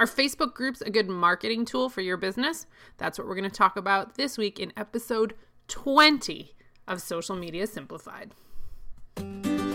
Are 0.00 0.06
Facebook 0.06 0.54
groups 0.54 0.80
a 0.80 0.88
good 0.88 1.10
marketing 1.10 1.66
tool 1.66 1.90
for 1.90 2.00
your 2.00 2.16
business? 2.16 2.64
That's 2.96 3.18
what 3.18 3.28
we're 3.28 3.34
going 3.34 3.50
to 3.50 3.54
talk 3.54 3.76
about 3.76 4.14
this 4.14 4.38
week 4.38 4.58
in 4.58 4.72
episode 4.74 5.34
20 5.68 6.56
of 6.88 7.02
Social 7.02 7.36
Media 7.36 7.66
Simplified. 7.66 8.32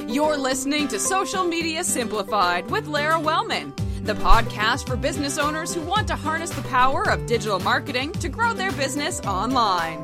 You're 0.07 0.35
listening 0.35 0.88
to 0.88 0.97
Social 0.97 1.43
Media 1.43 1.83
Simplified 1.83 2.71
with 2.71 2.88
Lara 2.88 3.19
Wellman, 3.19 3.71
the 4.01 4.15
podcast 4.15 4.88
for 4.88 4.96
business 4.96 5.38
owners 5.38 5.75
who 5.75 5.81
want 5.81 6.08
to 6.08 6.15
harness 6.15 6.49
the 6.49 6.63
power 6.69 7.07
of 7.07 7.28
digital 7.28 7.60
marketing 7.60 8.12
to 8.13 8.28
grow 8.28 8.51
their 8.51 8.71
business 8.71 9.21
online. 9.28 10.03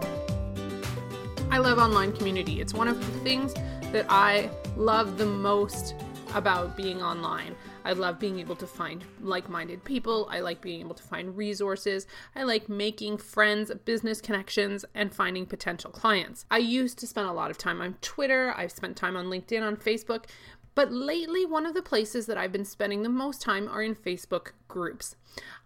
I 1.50 1.58
love 1.58 1.80
online 1.80 2.14
community. 2.14 2.62
It's 2.62 2.76
one 2.76 2.88
of 2.88 3.00
the 3.00 3.20
things 3.22 3.56
that 3.92 4.06
I 4.08 4.52
love 4.78 5.18
the 5.18 5.26
most 5.26 5.96
about 6.36 6.78
being 6.78 7.02
online. 7.02 7.56
I 7.84 7.94
love 7.94 8.20
being 8.20 8.40
able 8.40 8.56
to 8.58 8.68
find 8.68 9.04
like 9.22 9.50
minded 9.50 9.84
people. 9.84 10.28
I 10.32 10.40
like 10.40 10.62
being 10.62 10.82
able 10.82 10.96
to 10.96 11.04
find 11.04 11.36
resources. 11.36 12.08
I 12.36 12.44
like 12.44 12.70
making 12.70 13.18
friends, 13.18 13.72
business 13.86 14.22
connections, 14.22 14.86
and 14.94 15.14
finding 15.14 15.46
potential 15.46 15.92
clients. 15.92 16.46
I 16.52 16.60
used 16.60 17.00
to 17.00 17.08
spend 17.08 17.28
a 17.28 17.34
lot 17.34 17.52
of 17.52 17.58
time 17.58 17.82
on 17.82 17.96
Twitter. 18.02 18.54
I've 18.56 18.72
spent 18.72 18.98
time 18.98 19.16
on 19.16 19.26
LinkedIn, 19.26 19.62
on 19.62 19.78
Facebook. 19.78 20.26
But 20.74 20.92
lately, 20.92 21.46
one 21.46 21.66
of 21.66 21.74
the 21.74 21.82
places 21.82 22.28
that 22.28 22.38
I've 22.38 22.52
been 22.52 22.66
spending 22.66 23.04
the 23.04 23.10
most 23.10 23.42
time 23.42 23.68
are 23.68 23.84
in 23.84 23.96
Facebook 23.96 24.52
groups. 24.68 25.16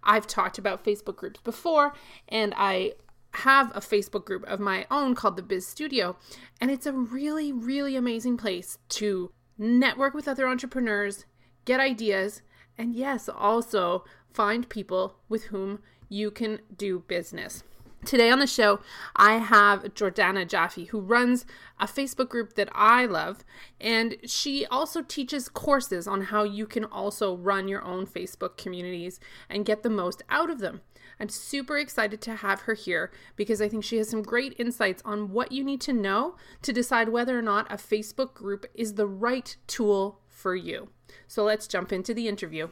I've 0.03 0.25
talked 0.25 0.57
about 0.57 0.83
Facebook 0.83 1.15
groups 1.15 1.39
before, 1.41 1.93
and 2.27 2.53
I 2.57 2.93
have 3.31 3.71
a 3.75 3.81
Facebook 3.81 4.25
group 4.25 4.43
of 4.45 4.59
my 4.59 4.87
own 4.89 5.13
called 5.13 5.35
the 5.35 5.43
Biz 5.43 5.67
Studio, 5.67 6.15
and 6.59 6.71
it's 6.71 6.85
a 6.85 6.93
really, 6.93 7.51
really 7.51 7.95
amazing 7.95 8.37
place 8.37 8.77
to 8.89 9.31
network 9.57 10.13
with 10.13 10.27
other 10.27 10.47
entrepreneurs, 10.47 11.25
get 11.65 11.79
ideas, 11.79 12.41
and 12.77 12.95
yes, 12.95 13.27
also 13.27 14.05
find 14.31 14.69
people 14.69 15.17
with 15.27 15.45
whom 15.45 15.79
you 16.09 16.31
can 16.31 16.59
do 16.75 16.99
business. 17.07 17.63
Today 18.05 18.29
on 18.29 18.37
the 18.37 18.45
show, 18.45 18.81
I 19.15 19.37
have 19.37 19.95
Jordana 19.95 20.47
Jaffe, 20.47 20.85
who 20.85 20.99
runs 20.99 21.43
a 21.79 21.87
Facebook 21.87 22.29
group 22.29 22.53
that 22.53 22.69
I 22.71 23.07
love, 23.07 23.43
and 23.81 24.17
she 24.23 24.63
also 24.67 25.01
teaches 25.01 25.49
courses 25.49 26.07
on 26.07 26.21
how 26.23 26.43
you 26.43 26.67
can 26.67 26.85
also 26.85 27.35
run 27.35 27.67
your 27.67 27.83
own 27.83 28.05
Facebook 28.05 28.57
communities 28.57 29.19
and 29.49 29.65
get 29.65 29.81
the 29.81 29.89
most 29.89 30.21
out 30.29 30.51
of 30.51 30.59
them. 30.59 30.81
I'm 31.19 31.29
super 31.29 31.77
excited 31.77 32.21
to 32.21 32.35
have 32.35 32.61
her 32.61 32.75
here 32.75 33.11
because 33.35 33.59
I 33.59 33.69
think 33.69 33.83
she 33.83 33.97
has 33.97 34.09
some 34.09 34.21
great 34.21 34.53
insights 34.59 35.01
on 35.03 35.31
what 35.31 35.51
you 35.51 35.63
need 35.63 35.81
to 35.81 35.93
know 35.93 36.35
to 36.61 36.73
decide 36.73 37.09
whether 37.09 37.37
or 37.37 37.41
not 37.41 37.71
a 37.71 37.77
Facebook 37.77 38.35
group 38.35 38.67
is 38.75 38.93
the 38.93 39.07
right 39.07 39.55
tool 39.65 40.19
for 40.35 40.55
you. 40.55 40.89
So 41.27 41.43
let's 41.43 41.67
jump 41.67 41.91
into 41.91 42.13
the 42.13 42.27
interview. 42.27 42.69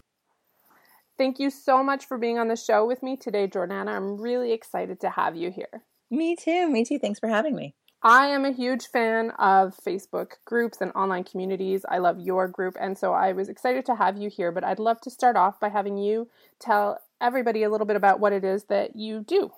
Thank 1.18 1.40
you 1.40 1.50
so 1.50 1.84
much 1.84 2.06
for 2.06 2.18
being 2.18 2.40
on 2.40 2.48
the 2.48 2.56
show 2.56 2.86
with 2.86 3.04
me 3.04 3.16
today, 3.16 3.48
Jordana. 3.48 3.96
I'm 3.96 4.20
really 4.20 4.52
excited 4.52 5.00
to 5.02 5.12
have 5.12 5.36
you 5.36 5.52
here. 5.52 5.84
Me 6.10 6.36
too. 6.36 6.70
Me 6.70 6.84
too. 6.84 7.00
Thanks 7.00 7.20
for 7.20 7.30
having 7.30 7.56
me. 7.56 7.76
I 8.02 8.28
am 8.28 8.44
a 8.44 8.52
huge 8.52 8.88
fan 8.88 9.32
of 9.40 9.78
Facebook 9.78 10.34
groups 10.44 10.80
and 10.82 10.92
online 10.94 11.24
communities. 11.24 11.86
I 11.88 12.00
love 12.00 12.20
your 12.20 12.50
group, 12.50 12.76
and 12.80 12.98
so 12.98 13.14
I 13.14 13.32
was 13.32 13.48
excited 13.48 13.86
to 13.86 13.96
have 13.96 14.18
you 14.18 14.30
here. 14.30 14.52
But 14.52 14.66
I'd 14.66 14.80
love 14.80 15.00
to 15.02 15.10
start 15.10 15.38
off 15.38 15.60
by 15.60 15.70
having 15.70 15.98
you 15.98 16.28
tell 16.60 17.00
everybody 17.22 17.64
a 17.64 17.70
little 17.70 17.88
bit 17.88 17.96
about 17.96 18.20
what 18.20 18.34
it 18.34 18.44
is 18.44 18.66
that 18.66 18.98
you 18.98 19.22
do. 19.22 19.52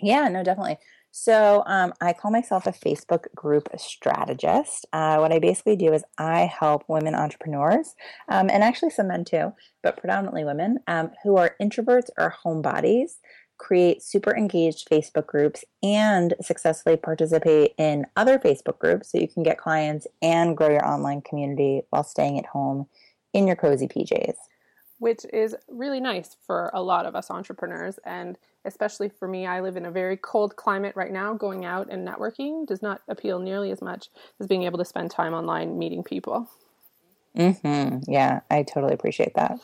Yeah, 0.00 0.28
no, 0.28 0.42
definitely. 0.42 0.78
So 1.14 1.62
um, 1.66 1.92
I 2.00 2.14
call 2.14 2.30
myself 2.30 2.66
a 2.66 2.72
Facebook 2.72 3.26
group 3.34 3.68
strategist. 3.76 4.86
Uh, 4.94 5.18
what 5.18 5.30
I 5.30 5.38
basically 5.38 5.76
do 5.76 5.92
is 5.92 6.02
I 6.16 6.46
help 6.46 6.84
women 6.88 7.14
entrepreneurs, 7.14 7.94
um, 8.30 8.48
and 8.48 8.64
actually 8.64 8.90
some 8.90 9.08
men 9.08 9.26
too, 9.26 9.52
but 9.82 9.98
predominantly 9.98 10.42
women 10.42 10.78
um, 10.86 11.10
who 11.22 11.36
are 11.36 11.54
introverts 11.60 12.08
or 12.16 12.34
homebodies 12.44 13.18
create 13.58 14.02
super 14.02 14.34
engaged 14.34 14.88
Facebook 14.88 15.26
groups 15.26 15.66
and 15.82 16.34
successfully 16.40 16.96
participate 16.96 17.74
in 17.76 18.06
other 18.16 18.38
Facebook 18.38 18.78
groups 18.78 19.12
so 19.12 19.18
you 19.18 19.28
can 19.28 19.42
get 19.42 19.58
clients 19.58 20.06
and 20.22 20.56
grow 20.56 20.70
your 20.70 20.84
online 20.84 21.20
community 21.20 21.82
while 21.90 22.02
staying 22.02 22.38
at 22.38 22.46
home 22.46 22.86
in 23.34 23.46
your 23.46 23.56
cozy 23.56 23.86
PJs 23.86 24.34
which 25.02 25.26
is 25.32 25.56
really 25.66 25.98
nice 25.98 26.36
for 26.46 26.70
a 26.72 26.80
lot 26.80 27.06
of 27.06 27.16
us 27.16 27.28
entrepreneurs. 27.28 27.98
And 28.06 28.38
especially 28.64 29.08
for 29.08 29.28
me, 29.28 29.46
I 29.46 29.60
live 29.60 29.76
in 29.76 29.86
a 29.86 29.90
very 29.90 30.16
cold 30.16 30.56
climate 30.56 30.94
right 30.96 31.12
now. 31.12 31.34
Going 31.34 31.64
out 31.64 31.88
and 31.90 32.06
networking 32.06 32.66
does 32.66 32.82
not 32.82 33.02
appeal 33.08 33.38
nearly 33.38 33.70
as 33.70 33.82
much 33.82 34.08
as 34.40 34.46
being 34.46 34.62
able 34.64 34.78
to 34.78 34.84
spend 34.84 35.10
time 35.10 35.34
online 35.34 35.78
meeting 35.78 36.02
people. 36.02 36.48
hmm 37.36 37.98
Yeah, 38.06 38.40
I 38.50 38.62
totally 38.62 38.94
appreciate 38.94 39.34
that. 39.34 39.58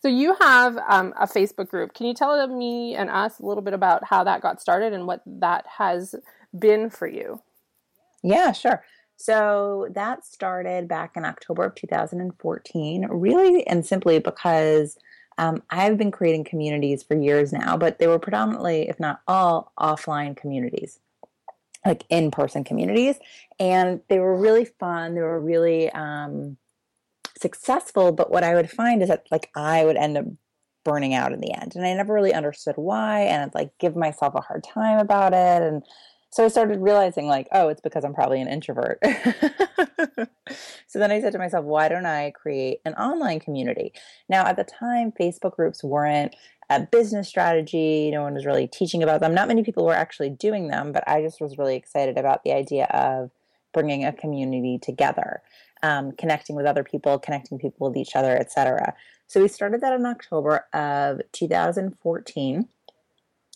So 0.00 0.08
you 0.08 0.34
have 0.38 0.76
um, 0.86 1.14
a 1.18 1.26
Facebook 1.26 1.68
group. 1.68 1.94
Can 1.94 2.06
you 2.06 2.12
tell 2.12 2.46
me 2.46 2.94
and 2.94 3.08
us 3.08 3.38
a 3.38 3.46
little 3.46 3.62
bit 3.62 3.72
about 3.72 4.04
how 4.04 4.22
that 4.24 4.42
got 4.42 4.60
started 4.60 4.92
and 4.92 5.06
what 5.06 5.22
that 5.24 5.64
has 5.78 6.14
been 6.56 6.90
for 6.90 7.06
you? 7.06 7.40
Yeah, 8.22 8.52
sure. 8.52 8.84
So 9.16 9.88
that 9.94 10.26
started 10.26 10.88
back 10.88 11.16
in 11.16 11.24
October 11.24 11.64
of 11.64 11.74
2014, 11.74 13.06
really 13.08 13.66
and 13.66 13.86
simply 13.86 14.18
because 14.18 14.98
um, 15.38 15.62
I've 15.70 15.98
been 15.98 16.10
creating 16.10 16.44
communities 16.44 17.02
for 17.02 17.16
years 17.16 17.52
now, 17.52 17.76
but 17.76 17.98
they 17.98 18.06
were 18.06 18.18
predominantly, 18.18 18.88
if 18.88 19.00
not 19.00 19.20
all, 19.26 19.72
offline 19.78 20.36
communities, 20.36 20.98
like 21.84 22.04
in 22.08 22.30
person 22.30 22.64
communities. 22.64 23.16
And 23.58 24.00
they 24.08 24.18
were 24.18 24.36
really 24.36 24.64
fun. 24.64 25.14
They 25.14 25.20
were 25.22 25.40
really 25.40 25.90
um, 25.90 26.56
successful. 27.38 28.12
But 28.12 28.30
what 28.30 28.44
I 28.44 28.54
would 28.54 28.70
find 28.70 29.02
is 29.02 29.08
that, 29.08 29.26
like, 29.30 29.50
I 29.56 29.84
would 29.84 29.96
end 29.96 30.18
up 30.18 30.26
burning 30.84 31.14
out 31.14 31.32
in 31.32 31.40
the 31.40 31.52
end. 31.52 31.74
And 31.74 31.86
I 31.86 31.94
never 31.94 32.12
really 32.12 32.34
understood 32.34 32.76
why. 32.76 33.22
And 33.22 33.42
I'd 33.42 33.54
like 33.54 33.70
give 33.78 33.96
myself 33.96 34.34
a 34.34 34.40
hard 34.40 34.62
time 34.62 34.98
about 34.98 35.32
it. 35.32 35.62
And 35.62 35.82
so 36.34 36.44
I 36.44 36.48
started 36.48 36.80
realizing, 36.80 37.28
like, 37.28 37.46
oh, 37.52 37.68
it's 37.68 37.80
because 37.80 38.04
I'm 38.04 38.12
probably 38.12 38.40
an 38.40 38.48
introvert. 38.48 38.98
so 40.88 40.98
then 40.98 41.12
I 41.12 41.20
said 41.20 41.30
to 41.30 41.38
myself, 41.38 41.64
why 41.64 41.88
don't 41.88 42.06
I 42.06 42.32
create 42.32 42.80
an 42.84 42.94
online 42.94 43.38
community? 43.38 43.92
Now, 44.28 44.44
at 44.44 44.56
the 44.56 44.64
time, 44.64 45.12
Facebook 45.12 45.54
groups 45.54 45.84
weren't 45.84 46.34
a 46.70 46.80
business 46.80 47.28
strategy. 47.28 48.10
No 48.10 48.22
one 48.22 48.34
was 48.34 48.46
really 48.46 48.66
teaching 48.66 49.00
about 49.00 49.20
them. 49.20 49.32
Not 49.32 49.46
many 49.46 49.62
people 49.62 49.86
were 49.86 49.94
actually 49.94 50.28
doing 50.28 50.66
them, 50.66 50.90
but 50.90 51.04
I 51.06 51.22
just 51.22 51.40
was 51.40 51.56
really 51.56 51.76
excited 51.76 52.18
about 52.18 52.42
the 52.42 52.50
idea 52.50 52.86
of 52.86 53.30
bringing 53.72 54.04
a 54.04 54.12
community 54.12 54.80
together, 54.82 55.40
um, 55.84 56.10
connecting 56.18 56.56
with 56.56 56.66
other 56.66 56.82
people, 56.82 57.16
connecting 57.16 57.60
people 57.60 57.90
with 57.90 57.96
each 57.96 58.16
other, 58.16 58.36
etc. 58.36 58.92
So 59.28 59.40
we 59.40 59.46
started 59.46 59.82
that 59.82 59.92
in 59.92 60.04
October 60.04 60.66
of 60.72 61.20
2014 61.30 62.68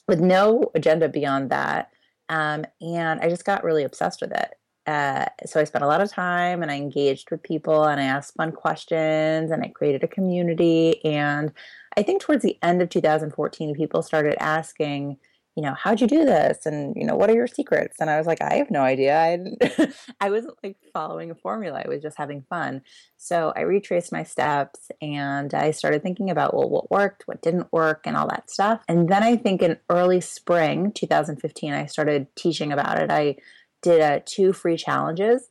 with 0.06 0.20
no 0.20 0.70
agenda 0.76 1.08
beyond 1.08 1.50
that. 1.50 1.90
Um, 2.28 2.64
and 2.80 3.20
I 3.20 3.28
just 3.28 3.44
got 3.44 3.64
really 3.64 3.84
obsessed 3.84 4.20
with 4.20 4.32
it. 4.32 4.54
Uh, 4.86 5.26
so 5.44 5.60
I 5.60 5.64
spent 5.64 5.84
a 5.84 5.86
lot 5.86 6.00
of 6.00 6.10
time 6.10 6.62
and 6.62 6.70
I 6.70 6.76
engaged 6.76 7.30
with 7.30 7.42
people 7.42 7.84
and 7.84 8.00
I 8.00 8.04
asked 8.04 8.34
fun 8.34 8.52
questions 8.52 9.50
and 9.50 9.62
I 9.62 9.68
created 9.68 10.02
a 10.02 10.08
community. 10.08 11.04
And 11.04 11.52
I 11.96 12.02
think 12.02 12.22
towards 12.22 12.42
the 12.42 12.58
end 12.62 12.80
of 12.80 12.88
2014, 12.88 13.74
people 13.74 14.02
started 14.02 14.42
asking, 14.42 15.18
you 15.58 15.62
know, 15.62 15.74
how'd 15.74 16.00
you 16.00 16.06
do 16.06 16.24
this? 16.24 16.66
And, 16.66 16.94
you 16.94 17.04
know, 17.04 17.16
what 17.16 17.28
are 17.28 17.34
your 17.34 17.48
secrets? 17.48 17.96
And 17.98 18.08
I 18.08 18.16
was 18.16 18.28
like, 18.28 18.40
I 18.40 18.58
have 18.58 18.70
no 18.70 18.82
idea. 18.82 19.18
I, 19.18 19.88
I 20.20 20.30
wasn't 20.30 20.54
like 20.62 20.76
following 20.92 21.32
a 21.32 21.34
formula. 21.34 21.82
I 21.84 21.88
was 21.88 22.00
just 22.00 22.16
having 22.16 22.42
fun. 22.48 22.82
So 23.16 23.52
I 23.56 23.62
retraced 23.62 24.12
my 24.12 24.22
steps 24.22 24.92
and 25.02 25.52
I 25.52 25.72
started 25.72 26.04
thinking 26.04 26.30
about, 26.30 26.54
well, 26.54 26.70
what 26.70 26.92
worked, 26.92 27.26
what 27.26 27.42
didn't 27.42 27.72
work, 27.72 28.02
and 28.04 28.16
all 28.16 28.28
that 28.28 28.52
stuff. 28.52 28.84
And 28.86 29.08
then 29.08 29.24
I 29.24 29.34
think 29.34 29.60
in 29.60 29.78
early 29.90 30.20
spring 30.20 30.92
2015, 30.92 31.72
I 31.72 31.86
started 31.86 32.28
teaching 32.36 32.70
about 32.70 33.00
it. 33.00 33.10
I 33.10 33.38
did 33.82 34.00
uh, 34.00 34.20
two 34.24 34.52
free 34.52 34.76
challenges. 34.76 35.48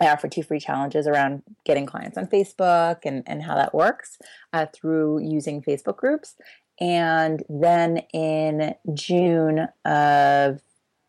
I 0.00 0.10
offered 0.10 0.30
two 0.30 0.44
free 0.44 0.60
challenges 0.60 1.08
around 1.08 1.42
getting 1.64 1.86
clients 1.86 2.16
on 2.16 2.28
Facebook 2.28 2.98
and, 3.04 3.24
and 3.26 3.42
how 3.42 3.56
that 3.56 3.74
works 3.74 4.16
uh, 4.52 4.66
through 4.72 5.22
using 5.24 5.60
Facebook 5.60 5.96
groups. 5.96 6.36
And 6.80 7.42
then 7.48 7.98
in 8.12 8.74
June 8.94 9.68
of 9.84 10.60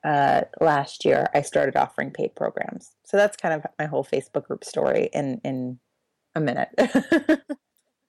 uh, 0.03 0.41
last 0.61 1.05
year, 1.05 1.27
I 1.33 1.41
started 1.41 1.75
offering 1.75 2.11
paid 2.11 2.35
programs. 2.35 2.91
So 3.03 3.17
that's 3.17 3.37
kind 3.37 3.53
of 3.53 3.65
my 3.77 3.85
whole 3.85 4.03
Facebook 4.03 4.45
group 4.45 4.63
story 4.63 5.09
in 5.13 5.41
in 5.43 5.79
a 6.35 6.39
minute. 6.39 6.69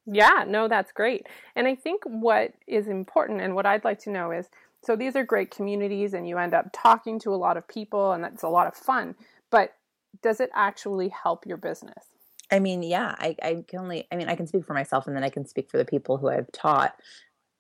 yeah, 0.07 0.45
no, 0.47 0.69
that's 0.69 0.93
great. 0.93 1.27
And 1.57 1.67
I 1.67 1.75
think 1.75 2.03
what 2.05 2.53
is 2.67 2.89
important 2.89 3.41
and 3.41 3.55
what 3.55 3.67
I'd 3.67 3.85
like 3.85 3.99
to 4.01 4.11
know 4.11 4.31
is 4.31 4.49
so 4.83 4.97
these 4.97 5.15
are 5.17 5.25
great 5.25 5.51
communities 5.51 6.15
and 6.15 6.27
you 6.27 6.39
end 6.39 6.55
up 6.55 6.71
talking 6.73 7.19
to 7.21 7.35
a 7.35 7.37
lot 7.37 7.57
of 7.57 7.69
people 7.69 8.13
and 8.13 8.25
that's 8.25 8.43
a 8.43 8.49
lot 8.49 8.67
of 8.67 8.75
fun. 8.75 9.15
But 9.51 9.75
does 10.23 10.41
it 10.41 10.51
actually 10.55 11.09
help 11.09 11.47
your 11.47 11.59
business? 11.59 12.05
I 12.51 12.59
mean, 12.59 12.83
yeah, 12.83 13.15
I, 13.19 13.37
I 13.43 13.65
can 13.69 13.81
only, 13.81 14.07
I 14.11 14.17
mean, 14.17 14.29
I 14.29 14.35
can 14.35 14.47
speak 14.47 14.65
for 14.67 14.75
myself 14.75 15.07
and 15.07 15.15
then 15.15 15.23
I 15.23 15.29
can 15.29 15.47
speak 15.47 15.71
for 15.71 15.79
the 15.79 15.85
people 15.85 16.17
who 16.17 16.29
I've 16.29 16.51
taught. 16.51 16.95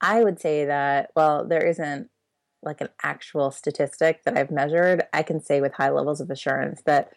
I 0.00 0.22
would 0.24 0.40
say 0.40 0.64
that, 0.64 1.10
well, 1.14 1.46
there 1.46 1.64
isn't 1.64 2.08
like 2.62 2.80
an 2.80 2.88
actual 3.02 3.50
statistic 3.50 4.24
that 4.24 4.36
I've 4.36 4.50
measured. 4.50 5.02
I 5.12 5.22
can 5.22 5.42
say 5.42 5.60
with 5.60 5.74
high 5.74 5.90
levels 5.90 6.20
of 6.20 6.30
assurance 6.30 6.82
that 6.86 7.10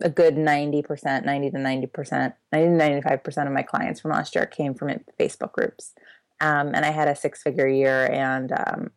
a 0.00 0.08
good 0.08 0.36
90%, 0.36 1.24
90 1.24 1.50
to 1.50 1.56
90%, 1.56 2.32
90 2.52 2.78
to 2.78 3.08
95% 3.10 3.46
of 3.46 3.52
my 3.52 3.62
clients 3.62 4.00
from 4.00 4.10
last 4.10 4.34
year 4.34 4.46
came 4.46 4.74
from 4.74 4.88
Facebook 5.20 5.52
groups. 5.52 5.92
Um, 6.40 6.68
and 6.74 6.84
I 6.84 6.90
had 6.90 7.08
a 7.08 7.14
six 7.14 7.42
figure 7.42 7.68
year 7.68 8.10
and 8.10 8.52
um, 8.52 8.90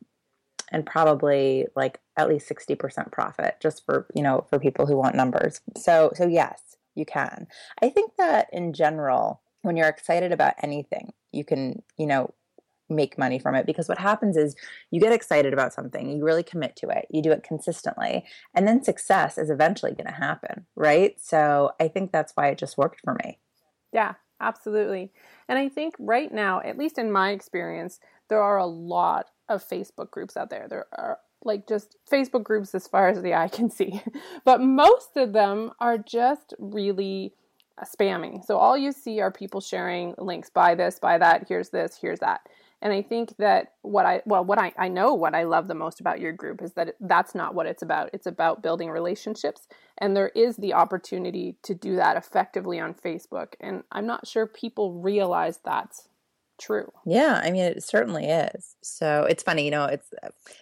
and 0.72 0.86
probably 0.86 1.68
like 1.75 2.00
at 2.18 2.27
least 2.27 2.50
60% 2.50 3.12
profit 3.12 3.56
just 3.62 3.86
for 3.86 4.07
you 4.16 4.24
know 4.24 4.45
for 4.50 4.60
people 4.60 4.86
who 4.86 4.98
want 4.98 5.16
numbers 5.16 5.62
so 5.77 6.12
so 6.16 6.27
yes 6.27 6.75
you 6.95 7.06
can 7.06 7.48
i 7.81 7.89
think 7.89 8.13
that 8.18 8.48
in 8.51 8.74
general 8.74 9.42
when 9.62 9.77
you're 9.77 9.88
excited 9.88 10.31
about 10.31 10.54
anything 10.63 11.13
you 11.31 11.44
can 11.44 11.81
you 11.98 12.07
know 12.07 12.33
make 12.90 13.18
money 13.18 13.40
from 13.40 13.56
it 13.56 13.66
because 13.66 13.88
what 13.88 13.98
happens 13.98 14.38
is 14.38 14.56
you 14.92 15.00
get 15.00 15.12
excited 15.12 15.54
about 15.54 15.74
something 15.74 16.10
you 16.10 16.24
really 16.24 16.44
commit 16.44 16.76
to 16.76 16.88
it 16.88 17.06
you 17.10 17.22
do 17.22 17.32
it 17.32 17.44
consistently 17.44 18.24
and 18.54 18.68
then 18.68 18.84
success 18.84 19.38
is 19.38 19.50
eventually 19.50 19.92
going 19.92 20.08
to 20.08 20.14
happen 20.14 20.66
right? 20.76 21.20
So 21.20 21.72
i 21.80 21.88
think 21.88 22.12
that's 22.12 22.34
why 22.36 22.48
it 22.48 22.58
just 22.58 22.78
worked 22.78 23.02
for 23.04 23.18
me. 23.24 23.40
Yeah 23.92 24.14
absolutely. 24.42 25.12
And 25.48 25.58
i 25.58 25.70
think 25.70 25.96
right 26.00 26.32
now 26.32 26.62
at 26.62 26.78
least 26.78 26.98
in 26.98 27.12
my 27.12 27.32
experience 27.32 28.00
there 28.28 28.42
are 28.42 28.58
a 28.58 28.66
lot 28.66 29.30
of 29.50 29.68
facebook 29.68 30.12
groups 30.12 30.36
out 30.36 30.50
there. 30.50 30.68
There 30.68 30.86
are 30.94 31.20
like 31.44 31.68
just 31.68 31.96
facebook 32.12 32.44
groups 32.44 32.74
as 32.74 32.88
far 32.88 33.08
as 33.08 33.22
the 33.22 33.34
eye 33.34 33.48
can 33.48 33.70
see. 33.70 34.02
But 34.44 34.62
most 34.62 35.16
of 35.16 35.34
them 35.34 35.72
are 35.80 35.98
just 35.98 36.54
really 36.60 37.34
uh, 37.78 37.84
spamming. 37.86 38.46
so 38.46 38.58
all 38.58 38.78
you 38.78 38.92
see 38.92 39.20
are 39.20 39.32
people 39.32 39.60
sharing 39.60 40.16
links 40.18 40.50
buy 40.50 40.76
this 40.76 40.98
buy 40.98 41.18
that 41.18 41.46
here's 41.50 41.70
this 41.70 41.98
here's 42.02 42.20
that 42.20 42.48
and 42.81 42.94
I 42.94 43.01
think 43.01 43.36
that 43.38 43.74
what 43.81 44.06
I, 44.06 44.22
well, 44.25 44.44
what 44.44 44.60
I, 44.60 44.74
I 44.77 44.89
know 44.89 45.13
what 45.13 45.33
I 45.33 45.44
love 45.44 45.68
the 45.68 45.75
most 45.75 46.00
about 46.00 46.19
your 46.19 46.31
group 46.31 46.62
is 46.62 46.74
that 46.74 46.95
that's 47.00 47.33
not 47.33 47.56
what 47.56 47.66
it's 47.66 47.81
about. 47.81 48.10
It's 48.13 48.27
about 48.27 48.62
building 48.62 48.89
relationships. 48.89 49.68
And 49.98 50.16
there 50.16 50.30
is 50.30 50.57
the 50.57 50.74
opportunity 50.74 51.57
to 51.63 51.74
do 51.74 51.95
that 51.95 52.18
effectively 52.18 52.80
on 52.80 52.94
Facebook. 52.94 53.54
And 53.60 53.83
I'm 53.92 54.06
not 54.06 54.27
sure 54.27 54.45
people 54.45 55.01
realize 55.01 55.60
that's 55.63 56.10
true. 56.60 56.92
Yeah, 57.06 57.42
I 57.44 57.51
mean 57.51 57.63
it 57.63 57.83
certainly 57.83 58.25
is. 58.25 58.75
So 58.81 59.24
it's 59.24 59.44
funny, 59.44 59.66
you 59.66 59.72
know, 59.72 59.86
it's 59.86 60.10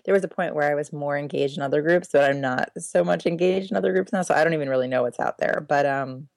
there 0.06 0.14
was 0.14 0.24
a 0.24 0.30
point 0.30 0.56
where 0.56 0.72
I 0.72 0.76
was 0.76 0.94
more 0.94 1.18
engaged 1.18 1.58
in 1.58 1.64
other 1.64 1.82
groups, 1.82 2.10
but 2.12 2.30
I'm 2.30 2.42
not 2.42 2.70
so 2.78 3.04
much 3.04 3.26
engaged 3.26 3.72
in 3.72 3.78
other 3.78 3.92
groups 3.92 4.12
now, 4.12 4.22
so 4.22 4.34
I 4.34 4.44
don't 4.44 4.54
even 4.54 4.70
really 4.70 4.88
know 4.88 5.04
what's 5.04 5.20
out 5.20 5.38
there. 5.38 5.66
But 5.68 5.86
um 5.86 6.30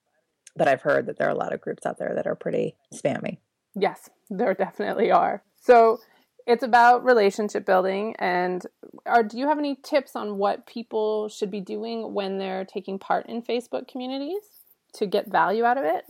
but 0.55 0.67
I've 0.67 0.81
heard 0.81 1.05
that 1.05 1.17
there 1.17 1.27
are 1.27 1.31
a 1.31 1.35
lot 1.35 1.53
of 1.53 1.61
groups 1.61 1.85
out 1.85 1.97
there 1.97 2.13
that 2.15 2.27
are 2.27 2.35
pretty 2.35 2.75
spammy. 2.93 3.37
Yes, 3.75 4.09
there 4.29 4.53
definitely 4.53 5.11
are. 5.11 5.43
So 5.67 5.99
it's 6.45 6.63
about 6.63 7.03
relationship 7.03 7.65
building. 7.65 8.15
And 8.19 8.65
are, 9.05 9.21
do 9.21 9.37
you 9.37 9.49
have 9.49 9.59
any 9.59 9.75
tips 9.75 10.15
on 10.15 10.37
what 10.37 10.65
people 10.65 11.27
should 11.27 11.51
be 11.51 11.59
doing 11.59 12.13
when 12.13 12.37
they're 12.37 12.63
taking 12.63 12.97
part 12.97 13.25
in 13.27 13.41
Facebook 13.41 13.85
communities 13.85 14.43
to 14.93 15.05
get 15.05 15.29
value 15.29 15.65
out 15.65 15.77
of 15.77 15.83
it? 15.83 16.05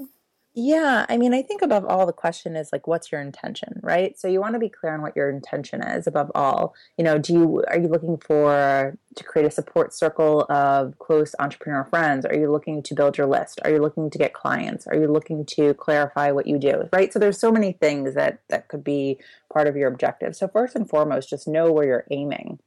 Yeah, 0.60 1.06
I 1.08 1.18
mean, 1.18 1.36
I 1.36 1.44
think 1.44 1.62
above 1.62 1.86
all, 1.86 2.08
the 2.08 2.12
question 2.12 2.56
is 2.56 2.72
like, 2.74 2.88
what's 2.88 3.12
your 3.12 3.22
intention, 3.22 3.80
right? 3.84 4.18
So 4.18 4.28
you 4.28 4.40
want 4.40 4.56
to 4.56 4.60
be 4.60 4.70
clear 4.70 4.92
on 4.92 5.04
what 5.04 5.16
your 5.16 5.30
intention 5.30 5.84
is 5.84 6.08
above 6.08 6.32
all. 6.34 6.74
You 6.98 7.04
know, 7.04 7.20
do 7.20 7.32
you 7.34 7.64
are 7.68 7.78
you 7.78 7.88
looking 7.88 8.18
for 8.18 8.98
to 9.18 9.24
create 9.24 9.46
a 9.46 9.52
support 9.52 9.94
circle 9.94 10.48
of 10.50 10.98
close 10.98 11.36
entrepreneur 11.38 11.84
friends? 11.84 12.26
Are 12.26 12.34
you 12.34 12.52
looking 12.52 12.82
to 12.82 12.96
build 12.96 13.20
your 13.20 13.28
list? 13.28 13.60
Are 13.64 13.70
you 13.70 13.78
looking 13.78 14.10
to 14.10 14.18
get 14.18 14.34
clients? 14.34 14.88
Are 14.88 14.96
you 14.96 15.06
looking 15.06 15.46
to 15.46 15.76
clarify 15.76 16.32
what 16.32 16.48
you 16.48 16.58
do, 16.58 16.90
right? 16.92 17.14
So 17.14 17.20
there's 17.20 17.40
so 17.40 17.52
many 17.52 17.74
things 17.74 18.16
that 18.16 18.40
that 18.50 18.68
could 18.68 18.84
be 18.84 19.20
part 19.54 19.68
of 19.68 19.76
your 19.76 19.90
objective. 19.90 20.36
So 20.36 20.48
first 20.48 20.76
and 20.76 20.90
foremost, 20.90 21.30
just 21.30 21.48
know 21.48 21.72
where 21.72 21.86
you're 21.86 22.08
aiming. 22.10 22.58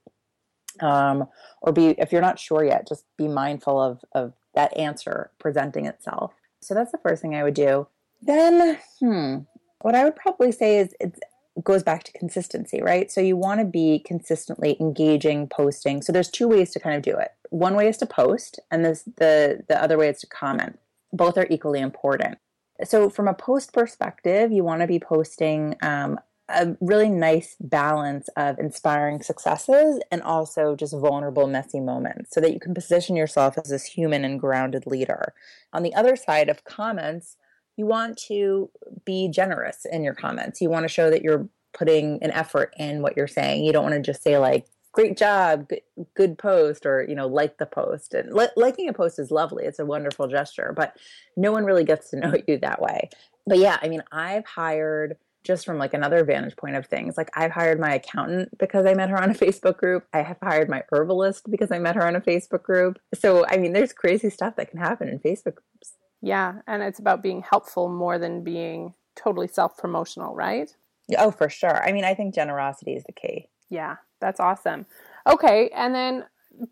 Um, 0.78 1.26
or 1.60 1.72
be 1.72 1.88
if 1.98 2.12
you're 2.12 2.20
not 2.20 2.38
sure 2.38 2.64
yet, 2.64 2.86
just 2.86 3.04
be 3.18 3.26
mindful 3.26 3.82
of 3.82 4.04
of 4.12 4.34
that 4.54 4.76
answer 4.76 5.32
presenting 5.40 5.86
itself 5.86 6.34
so 6.60 6.74
that's 6.74 6.92
the 6.92 6.98
first 6.98 7.22
thing 7.22 7.34
I 7.34 7.42
would 7.42 7.54
do. 7.54 7.86
Then, 8.22 8.78
hmm, 8.98 9.38
what 9.80 9.94
I 9.94 10.04
would 10.04 10.16
probably 10.16 10.52
say 10.52 10.78
is 10.78 10.94
it 11.00 11.18
goes 11.62 11.82
back 11.82 12.04
to 12.04 12.12
consistency, 12.12 12.80
right? 12.82 13.10
So 13.10 13.20
you 13.20 13.36
want 13.36 13.60
to 13.60 13.66
be 13.66 14.00
consistently 14.00 14.76
engaging, 14.80 15.48
posting. 15.48 16.02
So 16.02 16.12
there's 16.12 16.30
two 16.30 16.48
ways 16.48 16.70
to 16.72 16.80
kind 16.80 16.96
of 16.96 17.02
do 17.02 17.16
it. 17.16 17.30
One 17.50 17.74
way 17.74 17.88
is 17.88 17.96
to 17.98 18.06
post, 18.06 18.60
and 18.70 18.84
this, 18.84 19.02
the 19.16 19.64
the 19.68 19.82
other 19.82 19.98
way 19.98 20.08
is 20.08 20.20
to 20.20 20.26
comment. 20.26 20.78
Both 21.12 21.36
are 21.36 21.46
equally 21.50 21.80
important. 21.80 22.38
So 22.84 23.10
from 23.10 23.28
a 23.28 23.34
post 23.34 23.72
perspective, 23.72 24.52
you 24.52 24.64
want 24.64 24.80
to 24.82 24.86
be 24.86 25.00
posting 25.00 25.76
um, 25.82 26.20
a 26.52 26.76
really 26.80 27.08
nice 27.08 27.56
balance 27.60 28.28
of 28.36 28.58
inspiring 28.58 29.22
successes 29.22 30.00
and 30.10 30.22
also 30.22 30.76
just 30.76 30.92
vulnerable, 30.92 31.46
messy 31.46 31.80
moments 31.80 32.32
so 32.32 32.40
that 32.40 32.52
you 32.52 32.60
can 32.60 32.74
position 32.74 33.16
yourself 33.16 33.56
as 33.58 33.70
this 33.70 33.84
human 33.84 34.24
and 34.24 34.40
grounded 34.40 34.86
leader. 34.86 35.34
On 35.72 35.82
the 35.82 35.94
other 35.94 36.16
side 36.16 36.48
of 36.48 36.64
comments, 36.64 37.36
you 37.76 37.86
want 37.86 38.18
to 38.28 38.70
be 39.04 39.28
generous 39.28 39.86
in 39.90 40.04
your 40.04 40.14
comments. 40.14 40.60
You 40.60 40.70
want 40.70 40.84
to 40.84 40.88
show 40.88 41.10
that 41.10 41.22
you're 41.22 41.48
putting 41.72 42.22
an 42.22 42.30
effort 42.32 42.74
in 42.78 43.00
what 43.00 43.16
you're 43.16 43.26
saying. 43.26 43.64
You 43.64 43.72
don't 43.72 43.84
want 43.84 43.94
to 43.94 44.02
just 44.02 44.22
say, 44.22 44.38
like, 44.38 44.66
great 44.92 45.16
job 45.16 45.70
good, 46.14 46.36
post 46.36 46.84
or 46.84 47.06
you 47.08 47.14
know 47.14 47.26
like 47.26 47.58
the 47.58 47.66
post 47.66 48.12
and 48.12 48.32
li- 48.32 48.48
liking 48.56 48.88
a 48.88 48.92
post 48.92 49.18
is 49.18 49.30
lovely 49.30 49.64
it's 49.64 49.78
a 49.78 49.86
wonderful 49.86 50.26
gesture 50.26 50.72
but 50.76 50.96
no 51.36 51.52
one 51.52 51.64
really 51.64 51.84
gets 51.84 52.10
to 52.10 52.16
know 52.20 52.34
you 52.48 52.58
that 52.58 52.82
way 52.82 53.08
but 53.46 53.58
yeah 53.58 53.78
i 53.82 53.88
mean 53.88 54.02
i've 54.10 54.44
hired 54.44 55.16
just 55.42 55.64
from 55.64 55.78
like 55.78 55.94
another 55.94 56.24
vantage 56.24 56.56
point 56.56 56.76
of 56.76 56.86
things. 56.86 57.16
Like 57.16 57.30
I've 57.34 57.50
hired 57.50 57.80
my 57.80 57.94
accountant 57.94 58.56
because 58.58 58.86
I 58.86 58.94
met 58.94 59.10
her 59.10 59.20
on 59.20 59.30
a 59.30 59.34
Facebook 59.44 59.76
group. 59.78 60.06
I 60.12 60.22
have 60.22 60.38
hired 60.42 60.68
my 60.68 60.82
herbalist 60.92 61.50
because 61.50 61.70
I 61.72 61.78
met 61.78 61.96
her 61.96 62.06
on 62.06 62.16
a 62.16 62.20
Facebook 62.20 62.62
group. 62.62 62.98
So 63.14 63.46
I 63.46 63.56
mean 63.56 63.72
there's 63.72 63.92
crazy 63.92 64.30
stuff 64.30 64.56
that 64.56 64.70
can 64.70 64.78
happen 64.78 65.08
in 65.08 65.18
Facebook 65.18 65.56
groups. 65.56 65.94
Yeah, 66.22 66.56
and 66.66 66.82
it's 66.82 66.98
about 66.98 67.22
being 67.22 67.42
helpful 67.42 67.88
more 67.88 68.18
than 68.18 68.44
being 68.44 68.94
totally 69.16 69.48
self-promotional, 69.48 70.34
right? 70.34 70.74
Oh, 71.18 71.30
for 71.30 71.48
sure. 71.48 71.82
I 71.82 71.92
mean, 71.92 72.04
I 72.04 72.14
think 72.14 72.34
generosity 72.34 72.92
is 72.92 73.04
the 73.04 73.12
key. 73.12 73.48
Yeah, 73.68 73.96
that's 74.20 74.40
awesome. 74.40 74.86
Okay, 75.26 75.70
and 75.74 75.94
then 75.94 76.24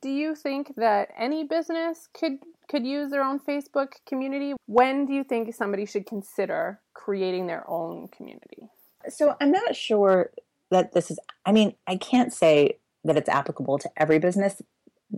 do 0.03 0.11
you 0.11 0.35
think 0.35 0.75
that 0.77 1.09
any 1.17 1.45
business 1.45 2.09
could 2.13 2.39
could 2.69 2.87
use 2.87 3.11
their 3.11 3.23
own 3.23 3.39
Facebook 3.41 3.93
community? 4.07 4.55
When 4.67 5.07
do 5.07 5.13
you 5.13 5.25
think 5.25 5.55
somebody 5.55 5.87
should 5.87 6.07
consider 6.07 6.81
creating 6.95 7.47
their 7.47 7.69
own 7.69 8.09
community? 8.09 8.69
So 9.09 9.35
I'm 9.41 9.51
not 9.51 9.75
sure 9.75 10.31
that 10.71 10.93
this 10.93 11.11
is, 11.11 11.19
I 11.47 11.53
mean, 11.53 11.75
I 11.87 11.97
can't 11.97 12.33
say 12.33 12.79
that 13.05 13.17
it's 13.17 13.29
applicable 13.29 13.79
to 13.79 13.91
every 13.97 14.19
business 14.19 14.61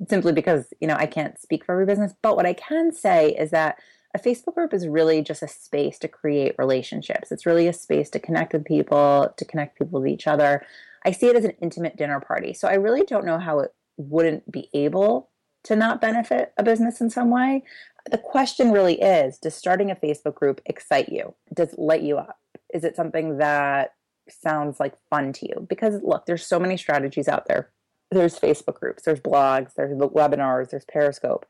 simply 0.09 0.33
because, 0.33 0.73
you 0.81 0.87
know, 0.87 0.95
I 0.95 1.07
can't 1.07 1.41
speak 1.41 1.65
for 1.65 1.73
every 1.73 1.87
business. 1.87 2.13
But 2.23 2.37
what 2.37 2.47
I 2.47 2.53
can 2.53 2.93
say 2.93 3.31
is 3.31 3.51
that 3.51 3.79
a 4.15 4.19
Facebook 4.19 4.55
group 4.55 4.73
is 4.73 4.87
really 4.87 5.23
just 5.23 5.43
a 5.43 5.49
space 5.49 5.99
to 6.01 6.09
create 6.09 6.55
relationships. 6.59 7.33
It's 7.33 7.47
really 7.47 7.69
a 7.69 7.73
space 7.73 8.11
to 8.11 8.19
connect 8.19 8.53
with 8.53 8.65
people, 8.65 9.33
to 9.37 9.45
connect 9.45 9.79
people 9.79 10.01
with 10.01 10.09
each 10.11 10.27
other. 10.27 10.65
I 11.05 11.13
see 11.13 11.29
it 11.29 11.37
as 11.37 11.45
an 11.45 11.55
intimate 11.63 11.97
dinner 11.97 12.21
party. 12.21 12.53
So 12.53 12.69
I 12.69 12.75
really 12.75 13.03
don't 13.03 13.25
know 13.25 13.39
how 13.39 13.61
it 13.61 13.75
wouldn't 13.97 14.51
be 14.51 14.69
able 14.75 15.30
to 15.65 15.77
not 15.77 16.01
benefit 16.01 16.53
a 16.57 16.63
business 16.63 17.01
in 17.01 17.11
some 17.11 17.31
way. 17.31 17.63
The 18.11 18.19
question 18.19 18.73
really 18.73 19.01
is 19.01 19.39
Does 19.39 19.55
starting 19.55 19.91
a 19.91 19.97
Facebook 19.97 20.35
group 20.35 20.61
excite 20.67 21.11
you? 21.11 21.35
Does 21.55 21.73
it 21.73 21.79
light 21.79 22.03
you 22.03 22.19
up? 22.19 22.39
Is 22.73 22.85
it 22.85 22.97
something 22.97 23.39
that 23.39 23.95
sounds 24.29 24.81
like 24.81 24.95
fun 25.11 25.33
to 25.35 25.47
you? 25.47 25.67
Because 25.69 26.03
look, 26.03 26.27
there's 26.27 26.47
so 26.47 26.59
many 26.59 26.77
strategies 26.77 27.29
out 27.29 27.47
there. 27.47 27.71
There's 28.11 28.39
Facebook 28.39 28.75
groups, 28.81 29.05
there's 29.05 29.21
blogs, 29.21 29.75
there's 29.75 29.93
webinars, 29.93 30.71
there's 30.71 30.85
Periscope. 30.87 31.47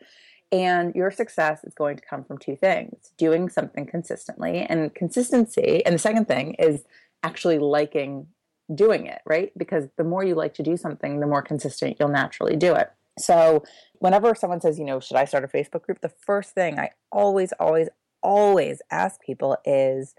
And 0.53 0.95
your 0.95 1.11
success 1.11 1.63
is 1.65 1.75
going 1.75 1.97
to 1.97 2.03
come 2.03 2.25
from 2.25 2.37
two 2.39 2.57
things 2.57 3.13
doing 3.17 3.49
something 3.49 3.87
consistently 3.87 4.67
and 4.69 4.93
consistency. 4.95 5.85
And 5.87 5.95
the 5.95 5.99
second 5.99 6.27
thing 6.27 6.55
is 6.55 6.83
actually 7.23 7.59
liking 7.59 8.27
doing 8.75 9.07
it, 9.07 9.21
right? 9.27 9.53
Because 9.57 9.89
the 9.97 10.05
more 10.05 10.25
you 10.25 10.35
like 10.35 10.55
to 10.55 10.63
do 10.63 10.77
something, 10.77 11.21
the 11.21 11.27
more 11.27 11.43
consistent 11.43 11.97
you'll 11.99 12.09
naturally 12.09 12.57
do 12.57 12.75
it. 12.75 12.91
So, 13.21 13.65
whenever 13.99 14.35
someone 14.35 14.61
says, 14.61 14.79
you 14.79 14.85
know, 14.85 15.01
should 15.01 15.17
I 15.17 15.25
start 15.25 15.45
a 15.45 15.49
Facebook 15.49 15.83
group? 15.83 16.01
The 16.01 16.09
first 16.09 16.55
thing 16.55 16.79
I 16.79 16.91
always, 17.13 17.53
always, 17.53 17.89
always 18.23 18.81
ask 18.91 19.21
people 19.21 19.57
is, 19.65 20.15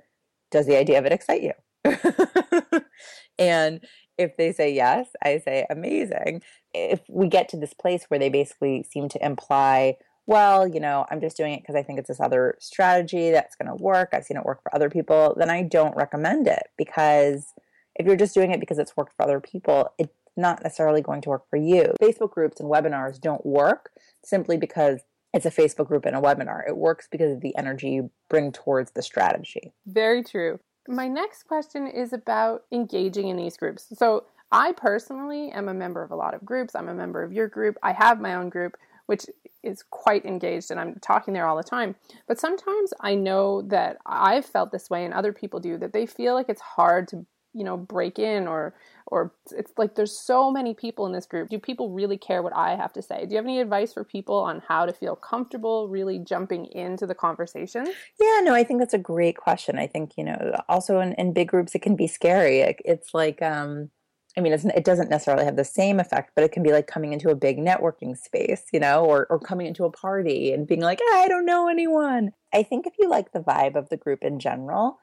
does 0.51 0.67
the 0.67 0.77
idea 0.77 0.99
of 0.99 1.05
it 1.05 1.11
excite 1.11 1.41
you? 1.41 1.53
and 3.39 3.83
if 4.17 4.37
they 4.37 4.51
say 4.53 4.73
yes, 4.73 5.07
I 5.23 5.39
say 5.39 5.65
amazing. 5.69 6.41
If 6.73 7.01
we 7.09 7.27
get 7.27 7.49
to 7.49 7.57
this 7.57 7.73
place 7.73 8.05
where 8.07 8.19
they 8.19 8.29
basically 8.29 8.83
seem 8.83 9.09
to 9.09 9.25
imply, 9.25 9.95
well, 10.27 10.67
you 10.67 10.79
know, 10.79 11.05
I'm 11.09 11.19
just 11.19 11.37
doing 11.37 11.53
it 11.53 11.61
because 11.61 11.75
I 11.75 11.83
think 11.83 11.99
it's 11.99 12.07
this 12.07 12.19
other 12.19 12.55
strategy 12.59 13.31
that's 13.31 13.55
going 13.55 13.75
to 13.75 13.83
work. 13.83 14.09
I've 14.13 14.25
seen 14.25 14.37
it 14.37 14.45
work 14.45 14.61
for 14.61 14.73
other 14.75 14.89
people, 14.89 15.35
then 15.37 15.49
I 15.49 15.63
don't 15.63 15.95
recommend 15.95 16.47
it 16.47 16.67
because 16.77 17.53
if 17.95 18.05
you're 18.05 18.15
just 18.15 18.33
doing 18.33 18.51
it 18.51 18.59
because 18.59 18.79
it's 18.79 18.95
worked 18.95 19.15
for 19.15 19.23
other 19.23 19.39
people, 19.39 19.89
it 19.97 20.09
not 20.41 20.63
necessarily 20.63 21.01
going 21.01 21.21
to 21.21 21.29
work 21.29 21.49
for 21.49 21.57
you. 21.57 21.93
Facebook 22.01 22.31
groups 22.31 22.59
and 22.59 22.69
webinars 22.69 23.19
don't 23.19 23.45
work 23.45 23.91
simply 24.23 24.57
because 24.57 25.01
it's 25.33 25.45
a 25.45 25.51
Facebook 25.51 25.87
group 25.87 26.05
and 26.05 26.15
a 26.15 26.19
webinar. 26.19 26.67
It 26.67 26.75
works 26.75 27.07
because 27.09 27.31
of 27.31 27.41
the 27.41 27.55
energy 27.55 27.89
you 27.89 28.11
bring 28.29 28.51
towards 28.51 28.91
the 28.91 29.01
strategy. 29.01 29.73
Very 29.85 30.23
true. 30.23 30.59
My 30.87 31.07
next 31.07 31.43
question 31.43 31.87
is 31.87 32.11
about 32.11 32.63
engaging 32.71 33.29
in 33.29 33.37
these 33.37 33.55
groups. 33.55 33.87
So, 33.93 34.25
I 34.53 34.73
personally 34.73 35.49
am 35.51 35.69
a 35.69 35.73
member 35.73 36.03
of 36.03 36.11
a 36.11 36.15
lot 36.15 36.33
of 36.33 36.43
groups. 36.43 36.75
I'm 36.75 36.89
a 36.89 36.93
member 36.93 37.23
of 37.23 37.31
your 37.31 37.47
group. 37.47 37.77
I 37.81 37.93
have 37.93 38.19
my 38.19 38.35
own 38.35 38.49
group, 38.49 38.75
which 39.05 39.25
is 39.63 39.81
quite 39.89 40.25
engaged, 40.25 40.71
and 40.71 40.79
I'm 40.79 40.95
talking 40.95 41.33
there 41.33 41.47
all 41.47 41.55
the 41.55 41.63
time. 41.63 41.95
But 42.27 42.37
sometimes 42.37 42.93
I 42.99 43.15
know 43.15 43.61
that 43.61 43.99
I've 44.05 44.45
felt 44.45 44.73
this 44.73 44.89
way, 44.89 45.05
and 45.05 45.13
other 45.13 45.31
people 45.31 45.61
do, 45.61 45.77
that 45.77 45.93
they 45.93 46.05
feel 46.05 46.33
like 46.33 46.49
it's 46.49 46.59
hard 46.59 47.07
to 47.09 47.25
you 47.53 47.63
know, 47.63 47.77
break 47.77 48.19
in 48.19 48.47
or 48.47 48.73
or 49.11 49.33
it's 49.51 49.73
like 49.77 49.95
there's 49.95 50.17
so 50.17 50.49
many 50.49 50.73
people 50.73 51.05
in 51.05 51.11
this 51.11 51.25
group. 51.25 51.49
Do 51.49 51.59
people 51.59 51.91
really 51.91 52.17
care 52.17 52.41
what 52.41 52.55
I 52.55 52.75
have 52.77 52.93
to 52.93 53.01
say? 53.01 53.25
Do 53.25 53.31
you 53.31 53.35
have 53.35 53.45
any 53.45 53.59
advice 53.59 53.93
for 53.93 54.05
people 54.05 54.37
on 54.37 54.63
how 54.65 54.85
to 54.85 54.93
feel 54.93 55.17
comfortable 55.17 55.89
really 55.89 56.17
jumping 56.17 56.65
into 56.67 57.05
the 57.05 57.13
conversation? 57.13 57.85
Yeah, 58.19 58.39
no, 58.41 58.55
I 58.55 58.63
think 58.63 58.79
that's 58.79 58.93
a 58.93 58.97
great 58.97 59.35
question. 59.35 59.77
I 59.77 59.85
think, 59.85 60.13
you 60.17 60.23
know, 60.23 60.55
also 60.69 61.01
in, 61.01 61.13
in 61.13 61.33
big 61.33 61.49
groups, 61.49 61.75
it 61.75 61.81
can 61.81 61.97
be 61.97 62.07
scary. 62.07 62.61
It, 62.61 62.77
it's 62.85 63.13
like, 63.13 63.41
um, 63.41 63.89
I 64.37 64.41
mean, 64.41 64.53
it 64.53 64.85
doesn't 64.85 65.09
necessarily 65.09 65.43
have 65.43 65.57
the 65.57 65.65
same 65.65 65.99
effect, 65.99 66.31
but 66.33 66.45
it 66.45 66.53
can 66.53 66.63
be 66.63 66.71
like 66.71 66.87
coming 66.87 67.11
into 67.11 67.29
a 67.29 67.35
big 67.35 67.57
networking 67.57 68.17
space, 68.17 68.63
you 68.71 68.79
know, 68.79 69.03
or, 69.03 69.27
or 69.29 69.39
coming 69.39 69.67
into 69.67 69.83
a 69.83 69.91
party 69.91 70.53
and 70.53 70.65
being 70.65 70.79
like, 70.79 71.01
I 71.15 71.27
don't 71.27 71.45
know 71.45 71.67
anyone. 71.67 72.31
I 72.53 72.63
think 72.63 72.87
if 72.87 72.93
you 72.97 73.09
like 73.09 73.33
the 73.33 73.41
vibe 73.41 73.75
of 73.75 73.89
the 73.89 73.97
group 73.97 74.23
in 74.23 74.39
general, 74.39 74.99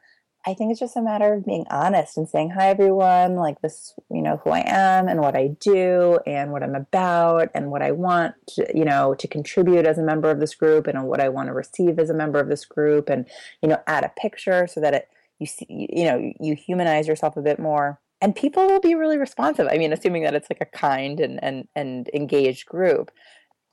I 0.49 0.55
think 0.55 0.71
it's 0.71 0.81
just 0.81 0.97
a 0.97 1.03
matter 1.03 1.35
of 1.35 1.45
being 1.45 1.67
honest 1.71 2.17
and 2.17 2.27
saying, 2.27 2.53
Hi, 2.53 2.71
everyone, 2.71 3.37
like 3.37 3.61
this, 3.61 3.93
you 4.11 4.23
know, 4.23 4.41
who 4.43 4.49
I 4.49 4.65
am 4.65 5.07
and 5.07 5.21
what 5.21 5.37
I 5.37 5.49
do 5.61 6.21
and 6.27 6.53
what 6.53 6.63
I'm 6.63 6.75
about 6.75 7.51
and 7.55 7.71
what 7.71 7.83
I 7.83 7.93
want, 7.93 8.35
to, 8.55 8.67
you 8.75 8.87
know, 8.87 9.15
to 9.17 9.29
contribute 9.29 9.85
as 9.85 9.99
a 9.99 10.03
member 10.03 10.31
of 10.31 10.41
this 10.41 10.55
group 10.55 10.87
and 10.87 11.05
what 11.05 11.21
I 11.21 11.29
want 11.29 11.49
to 11.49 11.53
receive 11.53 11.99
as 11.99 12.09
a 12.09 12.15
member 12.15 12.41
of 12.41 12.49
this 12.49 12.65
group 12.65 13.11
and, 13.11 13.27
you 13.61 13.69
know, 13.69 13.77
add 13.87 14.05
a 14.05 14.13
picture 14.19 14.67
so 14.67 14.81
that 14.81 14.95
it, 14.95 15.09
you 15.39 15.45
see, 15.45 15.67
you 15.69 16.07
know, 16.07 16.33
you 16.41 16.55
humanize 16.55 17.07
yourself 17.09 17.37
a 17.37 17.43
bit 17.43 17.59
more 17.59 18.01
and 18.23 18.35
people 18.35 18.67
will 18.67 18.81
be 18.81 18.95
really 18.95 19.19
responsive. 19.19 19.69
I 19.71 19.77
mean, 19.77 19.93
assuming 19.93 20.23
that 20.23 20.35
it's 20.35 20.49
like 20.51 20.63
a 20.63 20.77
kind 20.79 21.21
and 21.21 21.45
and 21.45 21.69
and 21.77 22.09
engaged 22.15 22.67
group, 22.67 23.11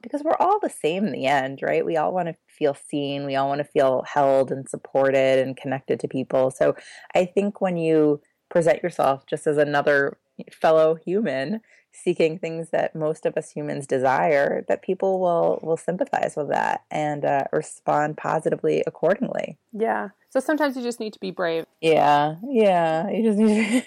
because 0.05 0.24
we're 0.24 0.38
all 0.39 0.59
the 0.59 0.69
same 0.69 1.05
in 1.05 1.12
the 1.12 1.25
end, 1.25 1.59
right? 1.63 1.83
We 1.83 1.97
all 1.97 2.13
want 2.13 2.27
to 2.27 2.35
feel 2.47 2.75
seen. 2.75 3.25
We 3.25 3.35
all 3.35 3.47
want 3.47 3.59
to 3.59 3.65
feel 3.65 4.03
held 4.07 4.51
and 4.51 4.69
supported 4.69 5.39
and 5.39 5.57
connected 5.57 6.00
to 6.00 6.07
people. 6.07 6.51
So 6.51 6.75
I 7.15 7.25
think 7.25 7.59
when 7.59 7.75
you 7.75 8.21
present 8.50 8.83
yourself 8.83 9.25
just 9.25 9.47
as 9.47 9.57
another 9.57 10.17
fellow 10.51 10.95
human 10.95 11.62
seeking 11.95 12.37
things 12.37 12.69
that 12.69 12.95
most 12.95 13.25
of 13.25 13.37
us 13.37 13.51
humans 13.51 13.87
desire 13.87 14.65
that 14.67 14.81
people 14.81 15.19
will 15.19 15.59
will 15.63 15.77
sympathize 15.77 16.35
with 16.35 16.49
that 16.49 16.83
and 16.91 17.25
uh, 17.25 17.45
respond 17.51 18.17
positively 18.17 18.83
accordingly. 18.85 19.57
Yeah. 19.71 20.09
So 20.29 20.41
sometimes 20.41 20.75
you 20.75 20.83
just 20.83 20.99
need 20.99 21.13
to 21.13 21.19
be 21.19 21.31
brave. 21.31 21.65
Yeah. 21.79 22.35
Yeah. 22.43 23.09
You 23.09 23.23
just 23.23 23.39
need 23.39 23.85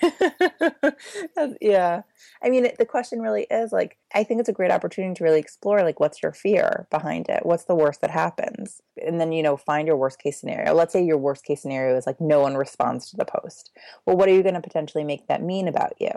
to 1.37 1.57
yeah. 1.61 2.03
I 2.43 2.49
mean 2.49 2.69
the 2.79 2.87
question 2.87 3.21
really 3.21 3.47
is 3.51 3.71
like 3.71 3.99
i 4.15 4.25
think 4.25 4.41
it's 4.41 4.49
a 4.49 4.55
great 4.55 4.71
opportunity 4.71 5.15
to 5.15 5.25
really 5.25 5.41
explore 5.41 5.83
like 5.83 6.01
what's 6.01 6.23
your 6.23 6.33
fear 6.33 6.87
behind 6.91 7.29
it? 7.29 7.45
What's 7.45 7.65
the 7.65 7.75
worst 7.75 8.01
that 8.01 8.11
happens? 8.11 8.81
And 9.05 9.21
then 9.21 9.33
you 9.33 9.43
know 9.43 9.57
find 9.59 9.87
your 9.87 9.97
worst 9.97 10.19
case 10.19 10.41
scenario. 10.41 10.75
Let's 10.75 10.93
say 10.93 11.05
your 11.05 11.19
worst 11.19 11.45
case 11.45 11.61
scenario 11.61 11.97
is 11.97 12.07
like 12.07 12.21
no 12.21 12.41
one 12.41 12.57
responds 12.57 13.11
to 13.11 13.17
the 13.17 13.27
post. 13.27 13.71
Well 14.07 14.17
what 14.17 14.29
are 14.29 14.35
you 14.35 14.43
going 14.43 14.55
to 14.55 14.63
potentially 14.63 15.05
make 15.05 15.27
that 15.29 15.43
mean 15.43 15.69
about 15.69 15.95
you? 16.01 16.13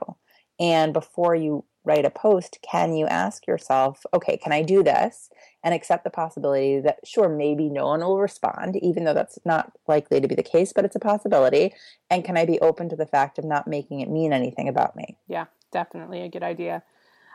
And 0.61 0.93
before 0.93 1.35
you 1.35 1.65
write 1.83 2.05
a 2.05 2.09
post, 2.09 2.59
can 2.61 2.93
you 2.95 3.07
ask 3.07 3.47
yourself, 3.47 4.05
okay, 4.13 4.37
can 4.37 4.51
I 4.51 4.61
do 4.61 4.83
this? 4.83 5.29
And 5.63 5.73
accept 5.73 6.03
the 6.03 6.09
possibility 6.09 6.79
that, 6.79 6.99
sure, 7.05 7.29
maybe 7.29 7.69
no 7.69 7.87
one 7.87 8.01
will 8.01 8.19
respond, 8.19 8.75
even 8.77 9.03
though 9.03 9.13
that's 9.13 9.39
not 9.45 9.71
likely 9.87 10.19
to 10.21 10.27
be 10.27 10.35
the 10.35 10.43
case, 10.43 10.73
but 10.73 10.85
it's 10.85 10.95
a 10.95 10.99
possibility. 10.99 11.73
And 12.09 12.23
can 12.23 12.37
I 12.37 12.45
be 12.45 12.59
open 12.59 12.89
to 12.89 12.95
the 12.95 13.05
fact 13.05 13.37
of 13.37 13.45
not 13.45 13.67
making 13.67 14.01
it 14.01 14.09
mean 14.09 14.33
anything 14.33 14.67
about 14.67 14.95
me? 14.95 15.17
Yeah, 15.27 15.45
definitely 15.71 16.21
a 16.21 16.29
good 16.29 16.43
idea. 16.43 16.83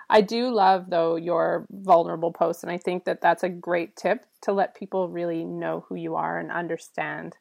I 0.08 0.20
do 0.20 0.50
love, 0.50 0.90
though, 0.90 1.16
your 1.16 1.66
vulnerable 1.70 2.32
post. 2.32 2.62
And 2.62 2.70
I 2.70 2.78
think 2.78 3.04
that 3.04 3.20
that's 3.20 3.42
a 3.42 3.48
great 3.48 3.96
tip 3.96 4.26
to 4.42 4.52
let 4.52 4.76
people 4.76 5.08
really 5.08 5.44
know 5.44 5.84
who 5.88 5.96
you 5.96 6.14
are 6.14 6.38
and 6.38 6.52
understand 6.52 7.36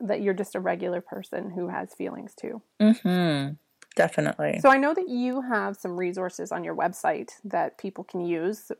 that 0.00 0.20
you're 0.20 0.34
just 0.34 0.54
a 0.54 0.60
regular 0.60 1.00
person 1.00 1.50
who 1.50 1.68
has 1.68 1.94
feelings 1.94 2.34
too. 2.34 2.62
Mm-hmm. 2.80 3.54
Definitely. 3.94 4.60
So 4.60 4.70
I 4.70 4.78
know 4.78 4.94
that 4.94 5.08
you 5.08 5.42
have 5.42 5.76
some 5.76 5.96
resources 5.96 6.52
on 6.52 6.64
your 6.64 6.74
website 6.74 7.32
that 7.44 7.78
people 7.78 8.04
can 8.04 8.24
use 8.24 8.70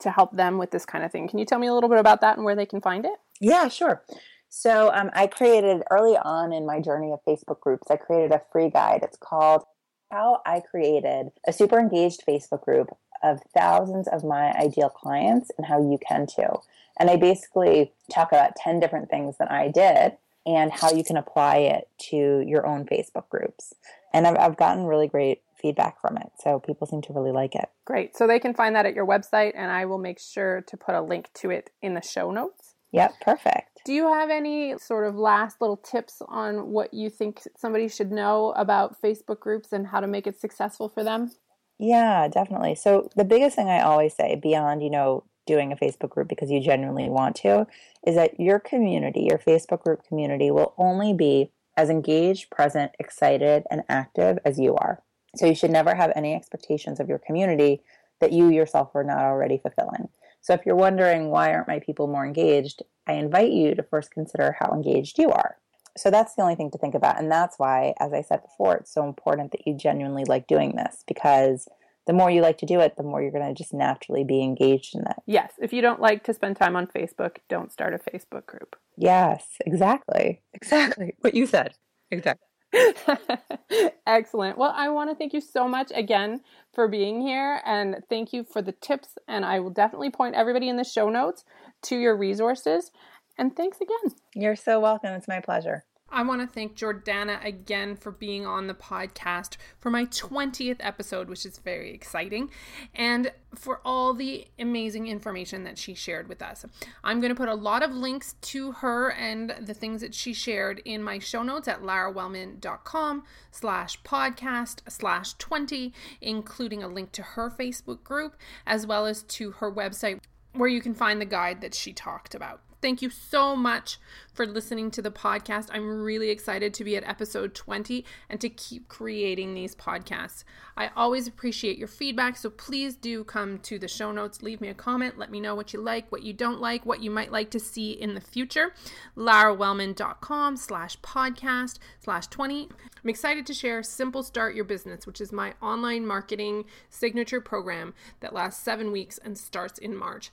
to 0.00 0.10
help 0.10 0.36
them 0.36 0.58
with 0.58 0.70
this 0.70 0.84
kind 0.84 1.04
of 1.04 1.12
thing. 1.12 1.28
Can 1.28 1.38
you 1.38 1.44
tell 1.44 1.58
me 1.58 1.66
a 1.66 1.74
little 1.74 1.88
bit 1.88 1.98
about 1.98 2.20
that 2.22 2.36
and 2.36 2.44
where 2.44 2.56
they 2.56 2.66
can 2.66 2.80
find 2.80 3.04
it? 3.04 3.18
Yeah, 3.40 3.68
sure. 3.68 4.02
So 4.48 4.90
um, 4.92 5.10
I 5.14 5.26
created 5.28 5.82
early 5.90 6.16
on 6.16 6.52
in 6.52 6.66
my 6.66 6.80
journey 6.80 7.12
of 7.12 7.20
Facebook 7.24 7.60
groups, 7.60 7.90
I 7.90 7.96
created 7.96 8.32
a 8.32 8.42
free 8.50 8.68
guide. 8.68 9.00
It's 9.02 9.16
called 9.16 9.62
How 10.10 10.42
I 10.44 10.60
Created 10.60 11.30
a 11.46 11.52
Super 11.52 11.78
Engaged 11.78 12.22
Facebook 12.28 12.64
Group 12.64 12.88
of 13.22 13.40
Thousands 13.54 14.08
of 14.08 14.24
My 14.24 14.52
Ideal 14.52 14.88
Clients 14.88 15.50
and 15.56 15.66
How 15.66 15.80
You 15.80 15.98
Can 16.06 16.26
Too. 16.26 16.60
And 16.98 17.08
I 17.08 17.16
basically 17.16 17.92
talk 18.12 18.32
about 18.32 18.56
10 18.56 18.80
different 18.80 19.08
things 19.08 19.36
that 19.38 19.50
I 19.50 19.68
did 19.68 20.16
and 20.54 20.72
how 20.72 20.90
you 20.90 21.04
can 21.04 21.16
apply 21.16 21.56
it 21.56 21.88
to 22.10 22.44
your 22.46 22.66
own 22.66 22.84
Facebook 22.86 23.28
groups 23.28 23.74
and 24.12 24.26
I've, 24.26 24.36
I've 24.38 24.56
gotten 24.56 24.84
really 24.84 25.08
great 25.08 25.42
feedback 25.60 26.00
from 26.00 26.16
it. 26.16 26.30
So 26.42 26.58
people 26.58 26.86
seem 26.86 27.02
to 27.02 27.12
really 27.12 27.32
like 27.32 27.54
it. 27.54 27.68
Great. 27.84 28.16
So 28.16 28.26
they 28.26 28.38
can 28.38 28.54
find 28.54 28.74
that 28.74 28.86
at 28.86 28.94
your 28.94 29.06
website, 29.06 29.52
and 29.54 29.70
I 29.70 29.84
will 29.84 29.98
make 29.98 30.18
sure 30.18 30.62
to 30.62 30.76
put 30.76 30.94
a 30.94 31.02
link 31.02 31.30
to 31.34 31.50
it 31.50 31.70
in 31.82 31.94
the 31.94 32.02
show 32.02 32.30
notes. 32.30 32.74
Yep, 32.92 33.20
perfect. 33.20 33.82
Do 33.84 33.92
you 33.92 34.12
have 34.12 34.30
any 34.30 34.76
sort 34.78 35.06
of 35.06 35.14
last 35.14 35.60
little 35.60 35.76
tips 35.76 36.20
on 36.26 36.70
what 36.70 36.92
you 36.92 37.08
think 37.08 37.42
somebody 37.56 37.88
should 37.88 38.10
know 38.10 38.52
about 38.56 39.00
Facebook 39.00 39.38
groups 39.38 39.72
and 39.72 39.86
how 39.86 40.00
to 40.00 40.08
make 40.08 40.26
it 40.26 40.40
successful 40.40 40.88
for 40.88 41.04
them? 41.04 41.30
Yeah, 41.78 42.28
definitely. 42.28 42.74
So 42.74 43.08
the 43.16 43.24
biggest 43.24 43.56
thing 43.56 43.68
I 43.68 43.80
always 43.80 44.14
say 44.14 44.38
beyond, 44.42 44.82
you 44.82 44.90
know, 44.90 45.24
doing 45.46 45.72
a 45.72 45.76
Facebook 45.76 46.10
group 46.10 46.28
because 46.28 46.50
you 46.50 46.60
genuinely 46.60 47.08
want 47.08 47.36
to 47.36 47.66
is 48.06 48.14
that 48.14 48.38
your 48.38 48.58
community, 48.58 49.26
your 49.28 49.38
Facebook 49.38 49.82
group 49.82 50.04
community 50.06 50.50
will 50.50 50.74
only 50.78 51.12
be 51.12 51.50
as 51.76 51.90
engaged, 51.90 52.50
present, 52.50 52.92
excited, 52.98 53.64
and 53.70 53.82
active 53.88 54.38
as 54.44 54.58
you 54.58 54.74
are. 54.76 55.02
So 55.36 55.46
you 55.46 55.54
should 55.54 55.70
never 55.70 55.94
have 55.94 56.12
any 56.14 56.34
expectations 56.34 57.00
of 57.00 57.08
your 57.08 57.18
community 57.18 57.82
that 58.20 58.32
you 58.32 58.50
yourself 58.50 58.94
are 58.94 59.04
not 59.04 59.18
already 59.18 59.58
fulfilling. 59.58 60.08
So 60.40 60.54
if 60.54 60.64
you're 60.64 60.76
wondering 60.76 61.30
why 61.30 61.52
aren't 61.52 61.68
my 61.68 61.80
people 61.80 62.06
more 62.06 62.24
engaged, 62.24 62.82
I 63.06 63.14
invite 63.14 63.52
you 63.52 63.74
to 63.74 63.82
first 63.82 64.10
consider 64.10 64.56
how 64.58 64.72
engaged 64.72 65.18
you 65.18 65.30
are. 65.30 65.56
So 65.96 66.10
that's 66.10 66.34
the 66.34 66.42
only 66.42 66.54
thing 66.54 66.70
to 66.70 66.78
think 66.78 66.94
about. 66.94 67.18
And 67.18 67.30
that's 67.30 67.58
why, 67.58 67.94
as 67.98 68.12
I 68.12 68.22
said 68.22 68.42
before, 68.42 68.76
it's 68.76 68.92
so 68.92 69.04
important 69.04 69.50
that 69.52 69.66
you 69.66 69.74
genuinely 69.74 70.24
like 70.24 70.46
doing 70.46 70.76
this 70.76 71.04
because 71.06 71.68
the 72.06 72.12
more 72.12 72.30
you 72.30 72.40
like 72.42 72.58
to 72.58 72.66
do 72.66 72.80
it, 72.80 72.96
the 72.96 73.02
more 73.02 73.22
you're 73.22 73.30
going 73.30 73.46
to 73.46 73.54
just 73.54 73.74
naturally 73.74 74.24
be 74.24 74.42
engaged 74.42 74.94
in 74.94 75.02
it. 75.02 75.16
Yes. 75.26 75.52
If 75.58 75.72
you 75.72 75.82
don't 75.82 76.00
like 76.00 76.24
to 76.24 76.34
spend 76.34 76.56
time 76.56 76.76
on 76.76 76.86
Facebook, 76.86 77.36
don't 77.48 77.72
start 77.72 77.94
a 77.94 77.98
Facebook 77.98 78.46
group. 78.46 78.76
Yes, 78.96 79.46
exactly. 79.64 80.42
Exactly. 80.54 81.14
What 81.20 81.34
you 81.34 81.46
said. 81.46 81.74
Exactly. 82.10 82.46
Excellent. 84.06 84.58
Well, 84.58 84.72
I 84.74 84.88
want 84.90 85.10
to 85.10 85.16
thank 85.16 85.32
you 85.32 85.40
so 85.40 85.68
much 85.68 85.92
again 85.94 86.40
for 86.72 86.88
being 86.88 87.20
here 87.20 87.60
and 87.64 87.96
thank 88.08 88.32
you 88.32 88.44
for 88.44 88.62
the 88.62 88.72
tips. 88.72 89.18
And 89.28 89.44
I 89.44 89.60
will 89.60 89.70
definitely 89.70 90.10
point 90.10 90.34
everybody 90.34 90.68
in 90.68 90.76
the 90.76 90.84
show 90.84 91.08
notes 91.08 91.44
to 91.82 91.96
your 91.96 92.16
resources. 92.16 92.90
And 93.38 93.56
thanks 93.56 93.78
again. 93.80 94.16
You're 94.34 94.56
so 94.56 94.80
welcome. 94.80 95.10
It's 95.14 95.28
my 95.28 95.40
pleasure. 95.40 95.84
I 96.12 96.22
want 96.22 96.40
to 96.40 96.46
thank 96.46 96.76
Jordana 96.76 97.44
again 97.44 97.96
for 97.96 98.10
being 98.10 98.46
on 98.46 98.66
the 98.66 98.74
podcast 98.74 99.56
for 99.78 99.90
my 99.90 100.06
20th 100.06 100.78
episode, 100.80 101.28
which 101.28 101.46
is 101.46 101.58
very 101.58 101.94
exciting, 101.94 102.50
and 102.94 103.32
for 103.54 103.80
all 103.84 104.12
the 104.12 104.46
amazing 104.58 105.06
information 105.06 105.64
that 105.64 105.78
she 105.78 105.94
shared 105.94 106.28
with 106.28 106.42
us. 106.42 106.64
I'm 107.04 107.20
going 107.20 107.30
to 107.30 107.36
put 107.36 107.48
a 107.48 107.54
lot 107.54 107.82
of 107.82 107.92
links 107.92 108.34
to 108.42 108.72
her 108.72 109.10
and 109.12 109.54
the 109.60 109.74
things 109.74 110.00
that 110.00 110.14
she 110.14 110.32
shared 110.32 110.82
in 110.84 111.02
my 111.02 111.18
show 111.18 111.42
notes 111.42 111.68
at 111.68 111.82
larawellman.com 111.82 113.24
slash 113.52 114.02
podcast 114.02 114.80
slash 114.88 115.34
20, 115.34 115.92
including 116.20 116.82
a 116.82 116.88
link 116.88 117.12
to 117.12 117.22
her 117.22 117.50
Facebook 117.50 118.02
group, 118.02 118.36
as 118.66 118.86
well 118.86 119.06
as 119.06 119.22
to 119.24 119.52
her 119.52 119.72
website 119.72 120.20
where 120.52 120.68
you 120.68 120.80
can 120.80 120.94
find 120.94 121.20
the 121.20 121.26
guide 121.26 121.60
that 121.60 121.74
she 121.74 121.92
talked 121.92 122.34
about. 122.34 122.60
Thank 122.82 123.02
you 123.02 123.10
so 123.10 123.54
much 123.54 123.98
for 124.32 124.46
listening 124.46 124.90
to 124.92 125.02
the 125.02 125.10
podcast. 125.10 125.68
I'm 125.70 126.02
really 126.02 126.30
excited 126.30 126.72
to 126.74 126.84
be 126.84 126.96
at 126.96 127.06
episode 127.06 127.54
20 127.54 128.04
and 128.30 128.40
to 128.40 128.48
keep 128.48 128.88
creating 128.88 129.52
these 129.52 129.74
podcasts. 129.74 130.44
I 130.76 130.90
always 130.96 131.26
appreciate 131.26 131.76
your 131.76 131.88
feedback, 131.88 132.38
so 132.38 132.48
please 132.48 132.94
do 132.94 133.22
come 133.22 133.58
to 133.58 133.78
the 133.78 133.88
show 133.88 134.12
notes, 134.12 134.42
leave 134.42 134.62
me 134.62 134.68
a 134.68 134.74
comment, 134.74 135.18
let 135.18 135.30
me 135.30 135.40
know 135.40 135.54
what 135.54 135.74
you 135.74 135.80
like, 135.80 136.10
what 136.10 136.22
you 136.22 136.32
don't 136.32 136.60
like, 136.60 136.86
what 136.86 137.02
you 137.02 137.10
might 137.10 137.30
like 137.30 137.50
to 137.50 137.60
see 137.60 137.90
in 137.90 138.14
the 138.14 138.20
future. 138.20 138.72
larawellman.com 139.16 140.56
slash 140.56 140.98
podcast 141.00 141.78
slash 141.98 142.26
20. 142.28 142.68
I'm 143.02 143.10
excited 143.10 143.46
to 143.46 143.54
share 143.54 143.82
Simple 143.82 144.22
Start 144.22 144.54
Your 144.54 144.64
Business, 144.64 145.06
which 145.06 145.20
is 145.20 145.32
my 145.32 145.54
online 145.60 146.06
marketing 146.06 146.64
signature 146.88 147.40
program 147.40 147.92
that 148.20 148.32
lasts 148.32 148.62
seven 148.62 148.90
weeks 148.90 149.18
and 149.18 149.36
starts 149.36 149.78
in 149.78 149.96
March. 149.96 150.30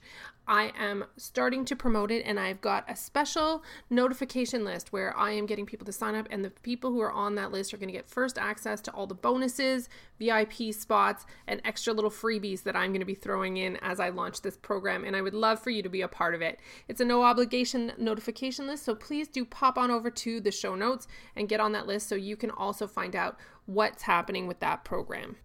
I 0.48 0.72
am 0.78 1.04
starting 1.18 1.66
to 1.66 1.76
promote 1.76 2.10
it 2.10 2.24
and 2.24 2.40
I've 2.40 2.62
got 2.62 2.90
a 2.90 2.96
special 2.96 3.62
notification 3.90 4.64
list 4.64 4.94
where 4.94 5.14
I 5.14 5.32
am 5.32 5.44
getting 5.44 5.66
people 5.66 5.84
to 5.84 5.92
sign 5.92 6.14
up 6.14 6.26
and 6.30 6.42
the 6.42 6.50
people 6.50 6.90
who 6.90 7.02
are 7.02 7.12
on 7.12 7.34
that 7.34 7.52
list 7.52 7.74
are 7.74 7.76
going 7.76 7.88
to 7.88 7.92
get 7.92 8.08
first 8.08 8.38
access 8.38 8.80
to 8.82 8.90
all 8.92 9.06
the 9.06 9.14
bonuses, 9.14 9.90
VIP 10.18 10.72
spots, 10.72 11.26
and 11.46 11.60
extra 11.64 11.92
little 11.92 12.10
freebies 12.10 12.62
that 12.62 12.74
I'm 12.74 12.92
going 12.92 13.00
to 13.00 13.06
be 13.06 13.14
throwing 13.14 13.58
in 13.58 13.76
as 13.82 14.00
I 14.00 14.08
launch 14.08 14.40
this 14.40 14.56
program 14.56 15.04
and 15.04 15.14
I 15.14 15.20
would 15.20 15.34
love 15.34 15.60
for 15.60 15.68
you 15.68 15.82
to 15.82 15.90
be 15.90 16.00
a 16.00 16.08
part 16.08 16.34
of 16.34 16.40
it. 16.40 16.58
It's 16.88 17.02
a 17.02 17.04
no 17.04 17.22
obligation 17.22 17.92
notification 17.98 18.66
list, 18.66 18.84
so 18.84 18.94
please 18.94 19.28
do 19.28 19.44
pop 19.44 19.76
on 19.76 19.90
over 19.90 20.10
to 20.10 20.40
the 20.40 20.50
show 20.50 20.74
notes 20.74 21.06
and 21.36 21.48
get 21.48 21.60
on 21.60 21.72
that 21.72 21.86
list 21.86 22.08
so 22.08 22.14
you 22.14 22.36
can 22.36 22.50
also 22.50 22.86
find 22.86 23.14
out 23.14 23.36
what's 23.66 24.04
happening 24.04 24.46
with 24.46 24.60
that 24.60 24.82
program. 24.82 25.36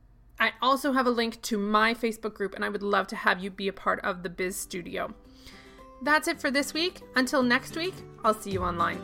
I 0.44 0.52
also 0.62 0.92
have 0.92 1.08
a 1.08 1.10
link 1.10 1.42
to 1.44 1.58
my 1.58 1.94
Facebook 1.94 2.34
group, 2.34 2.54
and 2.54 2.66
I 2.66 2.70
would 2.70 2.84
love 2.84 3.08
to 3.08 3.16
have 3.16 3.42
you 3.42 3.50
be 3.50 3.70
a 3.70 3.74
part 3.74 4.02
of 4.02 4.24
the 4.24 4.30
Biz 4.30 4.58
Studio. 4.58 5.14
That's 6.02 6.28
it 6.28 6.42
for 6.42 6.52
this 6.52 6.74
week. 6.74 7.00
Until 7.16 7.42
next 7.44 7.78
week, 7.78 7.94
I'll 8.26 8.34
see 8.34 8.52
you 8.52 8.62
online. 8.62 9.02